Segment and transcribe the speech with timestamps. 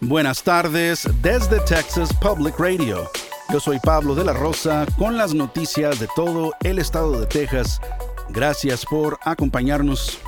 [0.00, 3.08] Buenas tardes desde Texas Public Radio.
[3.50, 7.80] Yo soy Pablo de la Rosa con las noticias de todo el estado de Texas.
[8.28, 10.20] Gracias por acompañarnos.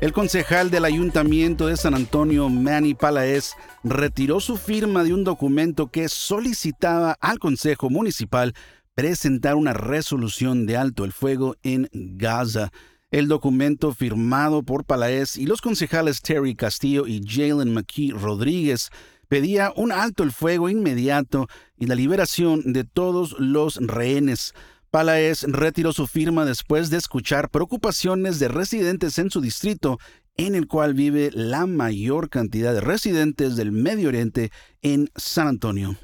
[0.00, 3.52] El concejal del Ayuntamiento de San Antonio, Manny Palaez,
[3.84, 8.54] retiró su firma de un documento que solicitaba al Consejo Municipal
[8.96, 12.72] presentar una resolución de alto el fuego en Gaza.
[13.16, 18.90] El documento firmado por Palaez y los concejales Terry Castillo y Jalen McKee Rodríguez
[19.26, 21.48] pedía un alto el fuego inmediato
[21.78, 24.52] y la liberación de todos los rehenes.
[24.90, 29.98] Palaez retiró su firma después de escuchar preocupaciones de residentes en su distrito,
[30.36, 34.52] en el cual vive la mayor cantidad de residentes del Medio Oriente
[34.82, 35.96] en San Antonio.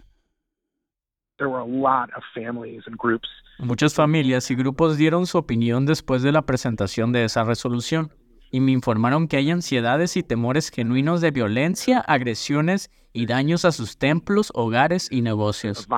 [3.59, 8.11] Muchas familias y grupos dieron su opinión después de la presentación de esa resolución
[8.51, 13.73] y me informaron que hay ansiedades y temores genuinos de violencia, agresiones y daños a
[13.73, 15.89] sus templos, hogares y negocios.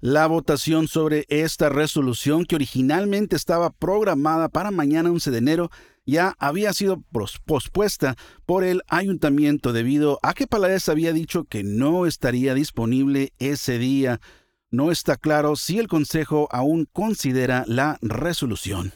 [0.00, 5.70] La votación sobre esta resolución, que originalmente estaba programada para mañana 11 de enero,
[6.04, 7.02] ya había sido
[7.44, 13.78] pospuesta por el ayuntamiento debido a que Paladés había dicho que no estaría disponible ese
[13.78, 14.20] día.
[14.70, 18.92] No está claro si el Consejo aún considera la resolución.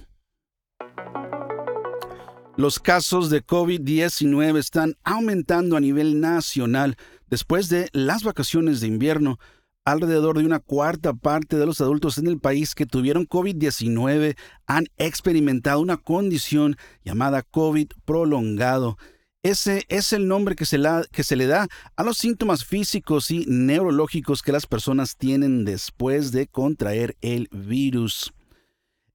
[2.57, 6.97] Los casos de COVID-19 están aumentando a nivel nacional
[7.29, 9.39] después de las vacaciones de invierno
[9.85, 14.37] alrededor de una cuarta parte de los adultos en el país que tuvieron COVID-19
[14.67, 18.97] han experimentado una condición llamada COVID prolongado.
[19.43, 24.53] Ese es el nombre que se, le da a los síntomas físicos y neurológicos que
[24.53, 28.35] las personas tienen después de contraer el virus.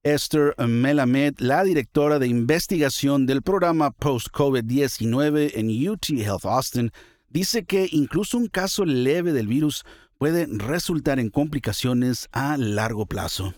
[0.02, 6.90] Esther Melamed, la directora de investigación del programa Post-COVID-19 en UT Health Austin,
[7.28, 9.84] dice que incluso un caso leve del virus
[10.18, 13.54] puede resultar en complicaciones a largo plazo.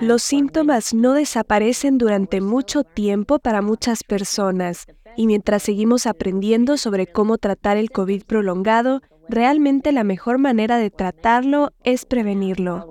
[0.00, 4.86] Los síntomas no desaparecen durante mucho tiempo para muchas personas
[5.16, 10.90] y mientras seguimos aprendiendo sobre cómo tratar el COVID prolongado, realmente la mejor manera de
[10.90, 12.86] tratarlo es prevenirlo.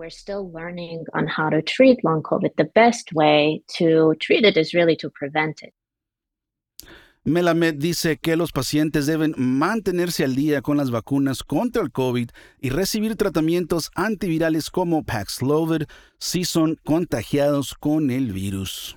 [7.26, 12.30] Melamed dice que los pacientes deben mantenerse al día con las vacunas contra el COVID
[12.62, 15.88] y recibir tratamientos antivirales como Paxlovid
[16.20, 18.96] si son contagiados con el virus.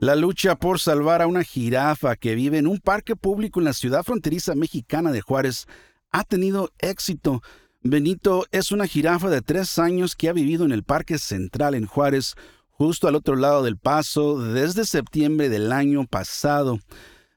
[0.00, 3.74] La lucha por salvar a una jirafa que vive en un parque público en la
[3.74, 5.66] ciudad fronteriza mexicana de Juárez
[6.10, 7.42] ha tenido éxito.
[7.82, 11.84] Benito es una jirafa de tres años que ha vivido en el Parque Central en
[11.84, 12.34] Juárez
[12.78, 16.78] justo al otro lado del paso desde septiembre del año pasado.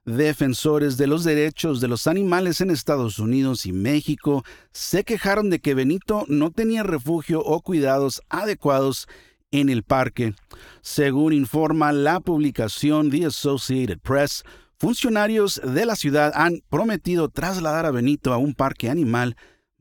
[0.05, 5.59] Defensores de los derechos de los animales en Estados Unidos y México se quejaron de
[5.59, 9.07] que Benito no tenía refugio o cuidados adecuados
[9.51, 10.33] en el parque.
[10.81, 14.43] Según informa la publicación The Associated Press,
[14.77, 19.35] funcionarios de la ciudad han prometido trasladar a Benito a un parque animal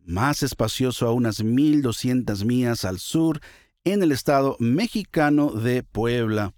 [0.04, 3.40] más espacioso a unas 1.200 millas al sur
[3.84, 6.52] en el estado mexicano de Puebla.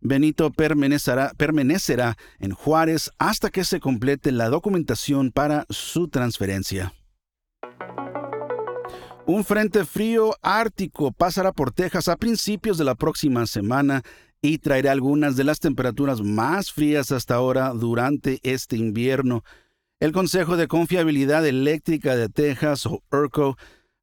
[0.00, 6.92] Benito permanecerá, en Juárez hasta que se complete la documentación para su transferencia.
[9.26, 14.02] Un frente frío ártico pasará por Texas a principios de la próxima semana
[14.40, 19.42] y traerá algunas de las temperaturas más frías hasta ahora durante este invierno.
[19.98, 23.56] El Consejo de Confiabilidad Eléctrica de Texas, o ERCO,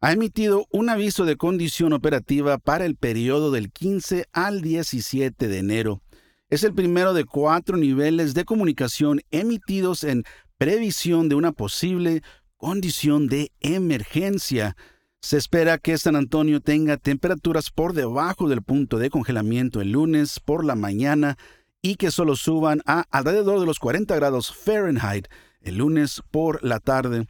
[0.04, 5.58] ha emitido un aviso de condición operativa para el periodo del 15 al 17 de
[5.58, 6.02] enero.
[6.50, 10.26] Es el primero de cuatro niveles de comunicación emitidos en
[10.58, 12.22] previsión de una posible
[12.58, 14.76] condición de emergencia.
[15.22, 20.42] Se espera que San Antonio tenga temperaturas por debajo del punto de congelamiento el lunes
[20.42, 21.38] por la mañana
[21.82, 25.30] y que solo suban a alrededor de los 40 grados Fahrenheit
[25.62, 27.26] el lunes por la tarde.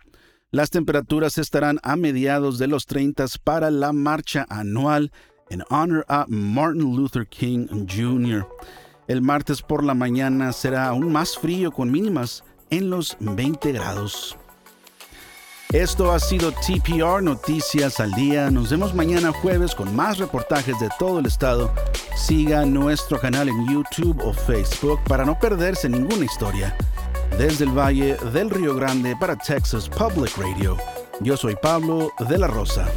[0.53, 5.11] Las temperaturas estarán a mediados de los 30 para la marcha anual
[5.49, 8.47] en honor a Martin Luther King Jr.
[9.07, 14.37] El martes por la mañana será aún más frío con mínimas en los 20 grados.
[15.71, 18.51] Esto ha sido TPR Noticias al Día.
[18.51, 21.73] Nos vemos mañana jueves con más reportajes de todo el estado.
[22.15, 26.77] Siga nuestro canal en YouTube o Facebook para no perderse ninguna historia
[27.37, 30.77] desde el Valle del Río Grande para Texas Public Radio.
[31.21, 32.87] Yo soy Pablo de la Rosa.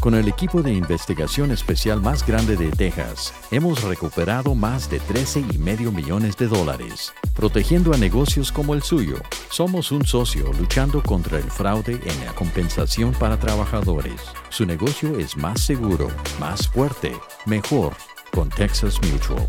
[0.00, 5.44] Con el equipo de investigación especial más grande de Texas, hemos recuperado más de 13
[5.52, 9.16] y medio millones de dólares, protegiendo a negocios como el suyo.
[9.48, 14.20] Somos un socio luchando contra el fraude en la compensación para trabajadores.
[14.48, 16.08] Su negocio es más seguro,
[16.40, 17.12] más fuerte,
[17.46, 17.92] mejor
[18.32, 19.48] con Texas Mutual.